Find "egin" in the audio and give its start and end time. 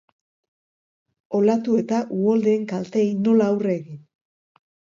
3.79-4.05